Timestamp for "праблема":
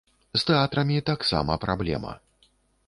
1.67-2.19